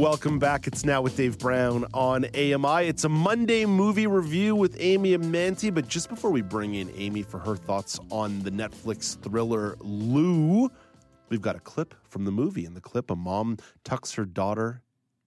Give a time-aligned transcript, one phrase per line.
[0.00, 0.66] Welcome back.
[0.66, 2.86] It's now with Dave Brown on AMI.
[2.86, 5.72] It's a Monday movie review with Amy Amanti.
[5.72, 10.70] But just before we bring in Amy for her thoughts on the Netflix thriller Lou,
[11.28, 12.64] we've got a clip from the movie.
[12.64, 14.80] In the clip, a mom tucks her daughter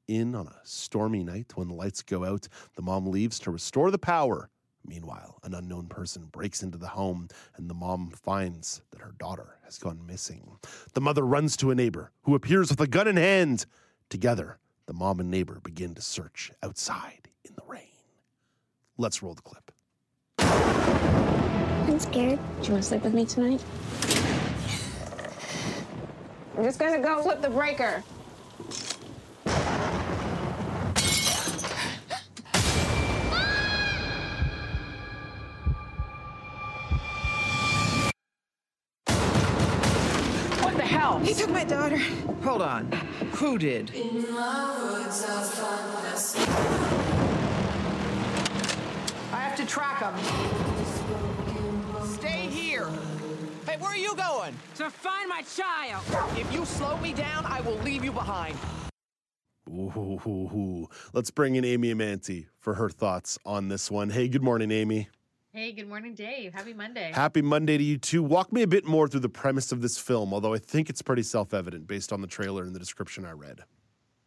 [0.08, 2.48] in on a stormy night when the lights go out.
[2.76, 4.50] The mom leaves to restore the power.
[4.84, 9.60] Meanwhile, an unknown person breaks into the home and the mom finds that her daughter
[9.66, 10.58] has gone missing.
[10.96, 13.68] The mother runs to a neighbor who appears with a gun in hand.
[14.10, 17.88] Together, the mom and neighbor begin to search outside in the rain.
[18.98, 19.72] Let's roll the clip.
[20.40, 22.40] I'm scared.
[22.62, 23.64] Do you want to sleep with me tonight?
[26.58, 28.04] I'm just gonna go flip the breaker.
[40.62, 41.20] What the hell?
[41.20, 41.98] He took my daughter.
[42.44, 42.92] Hold on.
[43.36, 43.92] Who did?
[49.32, 50.14] I have to track him.
[52.06, 52.88] Stay here.
[53.66, 54.56] Hey, where are you going?
[54.76, 56.04] To find my child.
[56.38, 58.56] If you slow me down, I will leave you behind.
[59.68, 64.12] Ooh, let's bring in Amy Amanti for her thoughts on this one.
[64.12, 65.10] Hey, good morning, Amy.
[65.56, 66.52] Hey, good morning, Dave.
[66.52, 67.12] Happy Monday.
[67.14, 68.24] Happy Monday to you too.
[68.24, 71.04] Walk me a bit more through the premise of this film, although I think it's
[71.04, 73.62] pretty self evident based on the trailer and the description I read.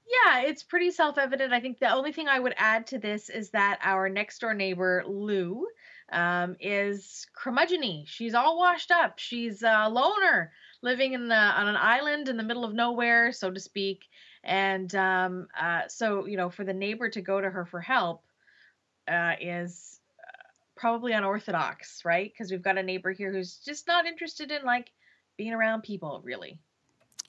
[0.06, 1.52] yeah, it's pretty self evident.
[1.52, 4.54] I think the only thing I would add to this is that our next door
[4.54, 5.66] neighbor, Lou,
[6.12, 9.18] um, is curmudgeon She's all washed up.
[9.18, 13.50] She's a loner living in the, on an island in the middle of nowhere, so
[13.50, 14.04] to speak.
[14.44, 18.22] And um, uh, so, you know, for the neighbor to go to her for help
[19.08, 19.96] uh, is
[20.76, 22.32] probably unorthodox, right?
[22.32, 24.92] Because we've got a neighbor here who's just not interested in like
[25.36, 26.58] being around people, really.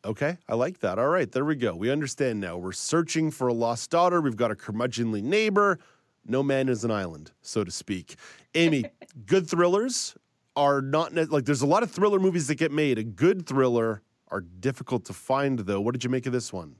[0.06, 1.00] Okay, I like that.
[1.00, 1.76] All right, there we go.
[1.76, 2.58] We understand now.
[2.58, 4.22] We're searching for a lost daughter.
[4.22, 5.80] We've got a curmudgeonly neighbor.
[6.26, 8.16] No man is an island, so to speak.
[8.54, 8.86] Amy,
[9.26, 10.16] good thrillers
[10.56, 12.98] are not ne- like there's a lot of thriller movies that get made.
[12.98, 15.82] A good thriller are difficult to find, though.
[15.82, 16.76] What did you make of this one?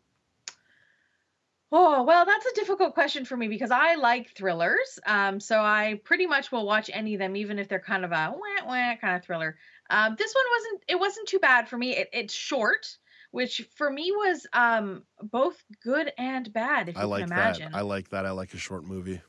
[1.70, 5.00] Oh, well, that's a difficult question for me because I like thrillers.
[5.06, 8.12] Um, so I pretty much will watch any of them, even if they're kind of
[8.12, 9.58] a wah wah kind of thriller.
[9.90, 11.98] Um, this one wasn't, it wasn't too bad for me.
[11.98, 12.88] It, it's short,
[13.32, 17.72] which for me was um, both good and bad, if you I like can imagine.
[17.74, 17.78] that.
[17.78, 18.26] I like that.
[18.26, 19.22] I like a short movie.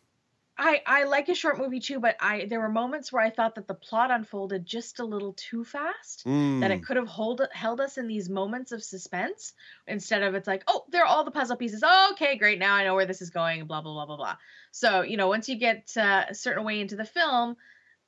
[0.60, 3.54] I, I like a short movie too, but I there were moments where I thought
[3.54, 6.24] that the plot unfolded just a little too fast.
[6.26, 6.74] That Mm.
[6.74, 9.52] it could have hold held us in these moments of suspense
[9.86, 11.84] instead of it's like, oh, there are all the puzzle pieces.
[11.86, 12.58] Oh, okay, great.
[12.58, 13.64] Now I know where this is going.
[13.66, 14.36] Blah blah blah blah blah.
[14.72, 17.56] So you know, once you get uh, a certain way into the film,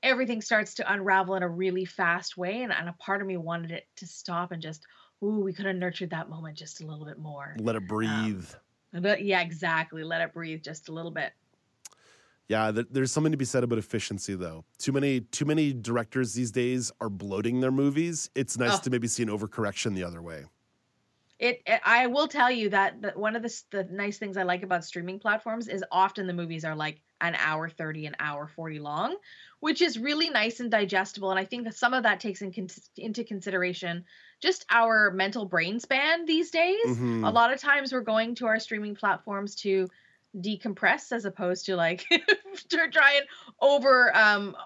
[0.03, 3.37] everything starts to unravel in a really fast way, and, and a part of me
[3.37, 4.85] wanted it to stop and just,
[5.23, 7.55] ooh, we could have nurtured that moment just a little bit more.
[7.61, 8.47] Let it breathe.
[8.93, 10.03] But yeah, exactly.
[10.03, 11.33] Let it breathe just a little bit.
[12.51, 14.65] Yeah, th- there's something to be said about efficiency, though.
[14.79, 18.29] Too many, too many directors these days are bloating their movies.
[18.35, 18.81] It's nice Oh.
[18.83, 20.47] to maybe see an overcorrection the other way.
[21.39, 24.43] It, it- I will tell you that, that one of the the nice things I
[24.43, 28.49] like about streaming platforms is often the movies are like an hour 30 an hour
[28.49, 29.15] 40 long
[29.61, 32.51] which is really nice and digestible and I think that some of that takes in,
[32.51, 34.05] con- into consideration
[34.41, 37.27] just our mental brain span these days Mhm.
[37.27, 39.87] a lot of times we're going to our streaming platforms to
[40.37, 42.05] decompress as opposed to like
[42.69, 43.27] to try and
[43.61, 44.57] over um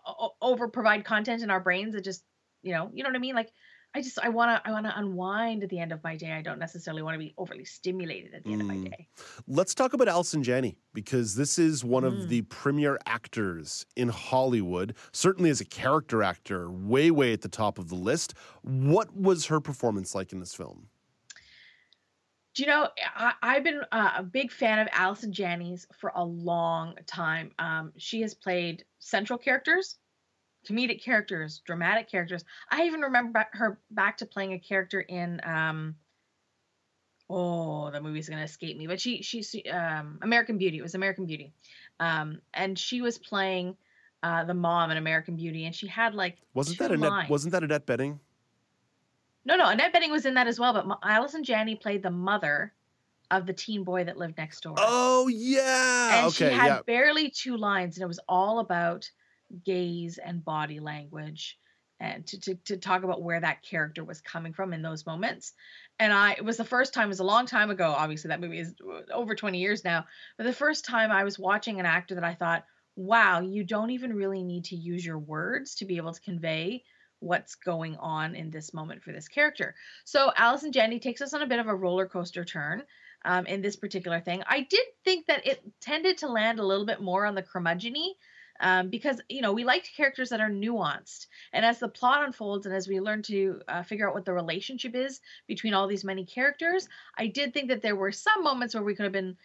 [0.42, 2.22] over provide content in our brains that just
[2.62, 3.50] you know you know what I mean like
[3.96, 6.32] I just I want to I want to unwind at the end of my day.
[6.32, 8.90] I don't necessarily want to be overly stimulated at the end of my Mm.
[8.90, 9.08] day.
[9.46, 12.08] Let's talk about Allison Janney because this is one Mm.
[12.08, 17.48] of the premier actors in Hollywood, certainly as a character actor, way, way at the
[17.48, 18.34] top of the list.
[18.62, 20.88] What was her performance like in this film?
[22.54, 26.24] Do you know I, I've been uh, a big fan of Allison Janney's for a
[26.24, 27.50] long time.
[27.58, 29.98] Um, she has played central characters,
[30.68, 32.44] comedic characters, dramatic characters.
[32.70, 35.96] I even remember her back to playing a character in um,
[37.28, 40.78] oh the movie's gonna escape me, but she she's um, American Beauty.
[40.78, 41.52] It was American Beauty,
[41.98, 43.76] um, and she was playing
[44.22, 47.10] uh, the mom in American Beauty, and she had like Wasn't that Annette?
[47.10, 47.30] lines.
[47.30, 48.20] Wasn't that Annette Bening?
[49.44, 52.72] No, no, Annette Bening was in that as well, but Allison Janney played the mother
[53.30, 54.74] of the teen boy that lived next door.
[54.78, 56.18] Oh yeah.
[56.18, 56.50] and okay.
[56.50, 56.80] she had yeah.
[56.86, 59.10] barely two lines, and it was all about
[59.64, 61.58] gaze and body language,
[62.00, 65.52] and to, to to talk about where that character was coming from in those moments.
[65.98, 67.94] And I it was the first time, it was a long time ago.
[67.96, 70.06] Obviously, that movie is uh, over 20 years now.
[70.36, 72.64] But the first time I was watching an actor that I thought,
[72.96, 76.82] wow, you don't even really need to use your words to be able to convey
[77.24, 79.74] what's going on in this moment for this character.
[80.04, 82.82] So Allison Janney takes us on a bit of a roller coaster turn
[83.24, 84.42] um, in this particular thing.
[84.46, 88.10] I did think that it tended to land a little bit more on the curmudgeony
[88.60, 92.66] um, because you know we liked characters that are nuanced, and as the plot unfolds
[92.66, 96.04] and as we learn to uh, figure out what the relationship is between all these
[96.04, 96.88] many characters,
[97.18, 99.36] I did think that there were some moments where we could have been.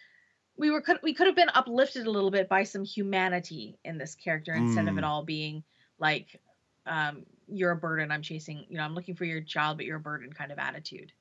[0.56, 3.98] We were could we could have been uplifted a little bit by some humanity in
[3.98, 5.08] this character instead of it Mm.
[5.08, 5.64] all being
[5.98, 6.38] like
[6.86, 8.10] um, you're a burden.
[8.10, 10.58] I'm chasing, you know, I'm looking for your child, but you're a burden kind of
[10.58, 11.12] attitude.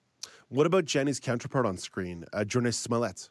[0.49, 3.29] What about Janney's counterpart on screen, uh, Jurnee Smollett?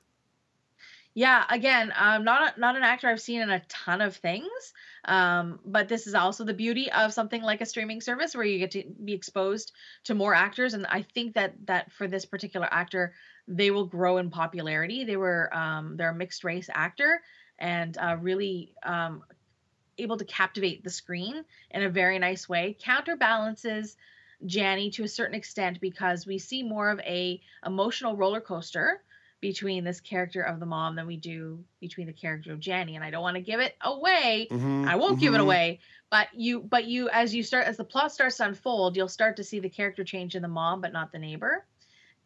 [1.15, 4.73] Yeah, again, um, not a, not an actor I've seen in a ton of things,
[5.07, 8.59] um, but this is also the beauty of something like a streaming service where you
[8.61, 9.73] get to be exposed
[10.05, 13.15] to more actors, and I think that that for this particular actor,
[13.49, 15.03] they will grow in popularity.
[15.03, 17.21] They were um, they're a mixed race actor
[17.59, 19.25] and uh, really um,
[19.99, 22.77] able to captivate the screen in a very nice way.
[22.81, 23.97] Counterbalances
[24.47, 29.03] Janney to a certain extent because we see more of a emotional roller coaster
[29.41, 32.97] between this character of the mom than we do between the character of Janney.
[32.97, 34.49] And I don't want to give it away.
[34.51, 35.43] Mhm, I won't give it mhm.
[35.43, 35.81] away.
[36.11, 39.37] But you but you as you start as the plot starts to unfold, you'll start
[39.37, 41.67] to see the character change in the mom, but not the neighbor.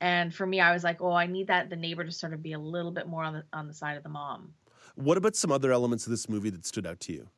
[0.00, 2.42] And for me, I was like, oh, I need that the neighbor to sort of
[2.42, 4.54] be a little bit more on the on the side of the mom.
[4.94, 7.28] What about some other elements of this movie that stood out to you?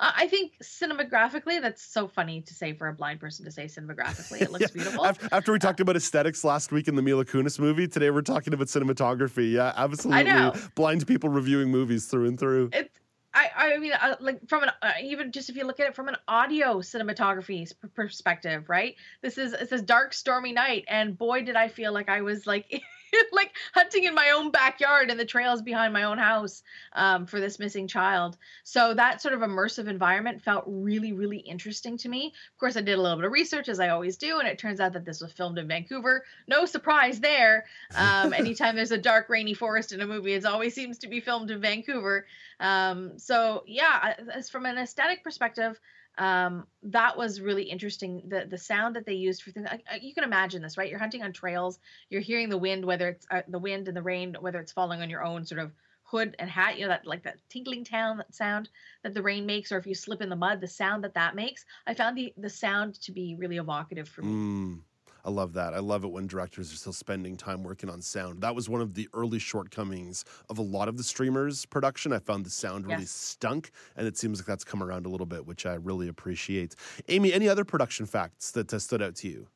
[0.00, 3.66] Uh, I think cinematographically, that's so funny to say for a blind person to say
[3.66, 4.42] cinematographically.
[4.42, 5.06] It looks Yeah, beautiful.
[5.32, 8.54] After we talked about aesthetics last week in the Mila Kunis movie, today we're talking
[8.54, 9.52] about cinematography.
[9.52, 10.24] Yeah, absolutely.
[10.24, 10.54] know.
[10.74, 12.70] Blind people reviewing movies through and through.
[12.72, 12.98] It's
[13.34, 15.94] I I mean uh, like from an uh, even just if you look at it
[15.94, 18.94] from an audio cinematography perspective, right?
[19.22, 22.46] This is it's this dark stormy night, and boy did I feel like I was
[22.46, 22.82] like.
[23.32, 26.62] like hunting in my own backyard and the trails behind my own house
[26.92, 28.36] um, for this missing child.
[28.62, 32.26] So that sort of immersive environment felt really, really interesting to me.
[32.26, 34.58] Of course, I did a little bit of research as I always do, and it
[34.58, 36.24] turns out that this was filmed in Vancouver.
[36.48, 37.66] No surprise there.
[37.94, 41.20] Um, anytime there's a dark, rainy forest in a movie, it always seems to be
[41.20, 42.26] filmed in Vancouver.
[42.60, 45.80] Um, so yeah, as from an aesthetic perspective,
[46.18, 48.22] um, that was really interesting.
[48.28, 50.88] The the sound that they used for things, like, uh, you can imagine this, right?
[50.88, 51.78] You're hunting on trails,
[52.10, 55.00] you're hearing the wind, whether it's uh, the wind and the rain, whether it's falling
[55.00, 55.72] on your own sort of
[56.04, 58.68] hood and hat, you know that like that tinkling town sound
[59.02, 61.34] that the rain makes, or if you slip in the mud, the sound that that
[61.34, 61.64] makes.
[61.86, 64.32] I found the the sound to be really evocative for me.
[64.32, 64.80] Mm,
[65.24, 65.72] I love that.
[65.72, 68.42] I love it when directors are still spending time working on sound.
[68.42, 72.12] That was one of the early shortcomings of a lot of the streamers' production.
[72.12, 73.10] I found the sound really Yes.
[73.10, 76.74] stunk, and it seems like that's come around a little bit, which I really appreciate.
[77.08, 79.48] Amy, any other production facts that uh, stood out to you?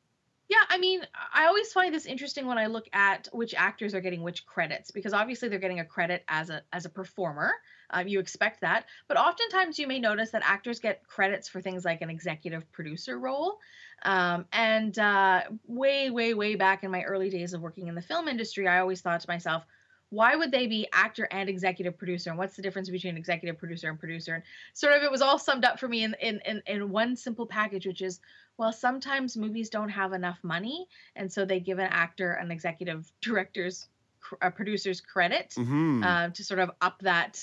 [0.79, 1.01] I mean,
[1.35, 4.93] I always find this interesting when I look at which actors are getting which credits
[4.93, 7.51] because obviously they're getting a credit as a as a performer.
[7.91, 11.85] Uh, you expect that, but oftentimes you may notice that actors get credits for things
[11.85, 13.59] like an executive producer role.
[14.05, 18.03] Um, and uh, way, way, way back in my early days of working in the
[18.03, 19.67] film industry, I always thought to myself,
[20.11, 22.31] why would they be actor and executive producer?
[22.31, 24.35] And what's the difference between executive producer and producer?
[24.35, 27.17] And sort of it was all summed up for me in in in, in one
[27.17, 28.21] simple package, which is
[28.57, 33.11] well, sometimes movies don't have enough money, and so they give an actor an executive
[33.21, 33.88] director's
[34.21, 36.03] cr- uh, producer's credit Mm-hmm.
[36.03, 37.43] uh, to sort of up that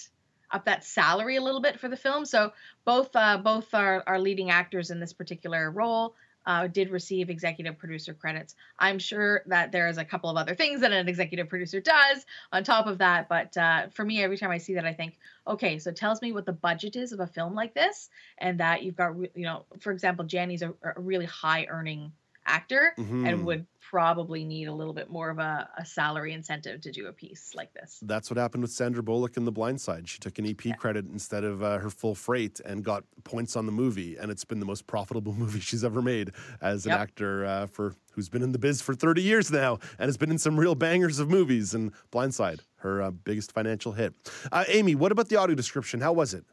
[0.52, 2.26] up that salary a little bit for the film.
[2.26, 2.52] So
[2.84, 7.78] both uh, both our, our leading actors in this particular role uh, did receive executive
[7.78, 8.56] producer credits.
[8.80, 12.26] I'm sure that there is a couple of other things that an executive producer does
[12.52, 15.18] on top of that, but uh, for me, every time I see that, I think,
[15.48, 18.60] okay, so it tells me what the budget is of a film like this, and
[18.60, 22.12] that you've got, you know, for example, Janney's a, a really high earning
[22.46, 23.28] actor Mhm.
[23.28, 27.06] and would probably need a little bit more of a, a salary incentive to do
[27.08, 28.00] a piece like this.
[28.02, 30.10] That's what happened with Sandra Bullock in The Blind Side.
[30.10, 33.66] She took an EP credit instead of uh, her full freight and got points on
[33.68, 37.00] the movie, and it's been the most profitable movie she's ever made as an Yep.
[37.00, 40.32] actor uh, for who's been in the biz for 30 years now and has been
[40.32, 41.74] in some real bangers of movies.
[41.76, 44.14] And Blind Side, her uh, biggest financial hit.
[44.52, 46.02] Uh, Amy, what about the audio description?
[46.02, 46.44] How was it?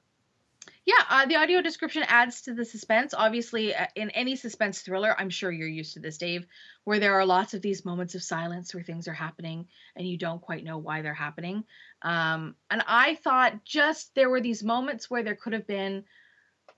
[0.85, 3.15] Yeah, uh, the audio description adds to the suspense.
[3.17, 6.45] Obviously, uh, in any suspense thriller, I'm sure you're used to this, Dave,
[6.83, 10.19] where there are lots of these moments of silence where things are happening and you
[10.19, 11.63] don't quite know why they're happening.
[12.03, 16.05] Um, and I thought just there were these moments where there could have been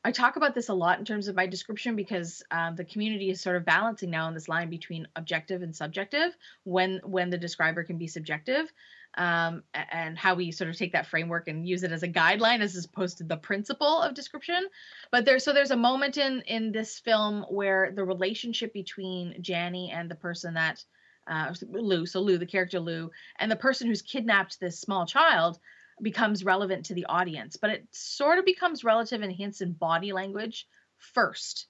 [0.06, 3.30] I talk about this a lot in terms of my description because um, the community
[3.30, 7.38] is sort of balancing now on this line between objective and subjective when when the
[7.38, 8.70] describer can be subjective
[9.16, 12.60] um, and how we sort of take that framework and use it as a guideline.
[12.60, 14.66] As opposed to the principle of description.
[15.10, 19.90] But there's so there's a moment in in this film where the relationship between Janney
[19.90, 20.82] and the person that
[21.26, 25.58] uh, Lou so Lou the character Lou and the person who's kidnapped this small child
[26.02, 27.56] becomes relevant to the audience.
[27.56, 30.66] But it sort of becomes relative in hints and body language
[30.98, 31.66] first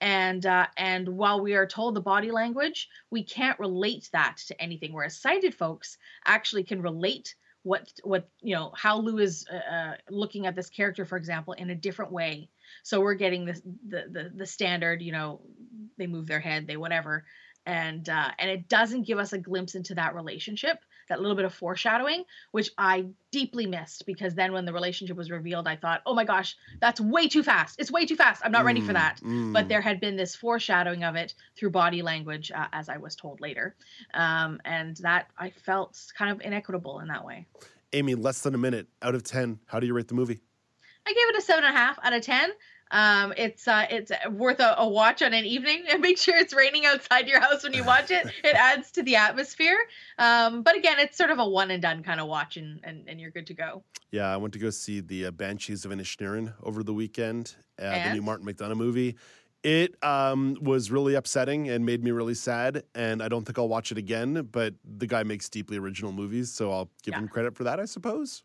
[0.00, 4.60] and uh, and while we are told the body language we can't relate that to
[4.60, 4.92] anything.
[4.92, 9.94] Whereas sighted folks actually can relate what what you know how lou is uh, uh,
[10.08, 12.48] looking at this character for example in a different way.
[12.82, 15.42] So we're getting the the, the standard you know
[15.98, 17.24] they move their head they whatever.
[17.66, 20.78] And uh, and it doesn't give us a glimpse into that relationship
[21.10, 25.30] that little bit of foreshadowing which i deeply missed because then when the relationship was
[25.30, 28.52] revealed i thought oh my gosh that's way too fast it's way too fast i'm
[28.52, 32.00] not ready for that Mm, but there had been this foreshadowing of it through body
[32.00, 33.74] language uh, as i was told later
[34.14, 37.46] um, and that i felt kind of inequitable in that way
[37.92, 39.58] Amy, less than a minute out of 10.
[39.66, 40.40] How do you rate the movie?
[41.06, 42.50] I gave it a seven and a half out of ten.
[42.90, 46.52] Um, it's uh, it's worth a, a watch on an evening, and make sure it's
[46.54, 48.26] raining outside your house when you watch it.
[48.44, 49.78] It adds to the atmosphere.
[50.18, 53.08] Um, but again, it's sort of a one and done kind of watch, and and,
[53.08, 53.82] and you're good to go.
[54.10, 58.02] Yeah, I went to go see the uh, Banshees of Inisherin over the weekend, uh,
[58.02, 59.16] the new Martin McDonagh movie.
[59.62, 63.68] It um, was really upsetting and made me really sad, and I don't think I'll
[63.68, 64.48] watch it again.
[64.50, 67.20] But the guy makes deeply original movies, so I'll give Yeah.
[67.20, 68.42] him credit for that, I suppose.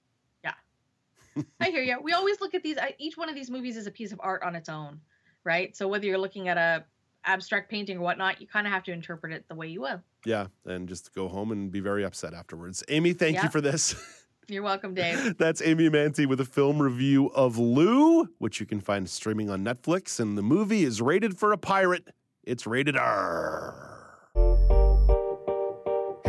[1.60, 2.00] I hear you.
[2.02, 2.78] We always look at these.
[2.98, 5.00] Each one of these movies is a piece of art on its own,
[5.44, 5.76] right?
[5.76, 6.86] So whether you're looking at a
[7.26, 10.02] abstract painting or whatnot, you kind of have to interpret it the way you will.
[10.26, 12.84] Yeah, and just go home and be very upset afterwards.
[12.90, 13.96] Amy, thank you for this.
[14.48, 15.38] You're welcome, Dave.
[15.40, 19.64] That's Amy Manti with a film review of Lou, which you can find streaming on
[19.66, 20.20] Netflix.
[20.20, 22.10] And the movie is rated for a pirate.
[22.44, 23.95] It's rated R.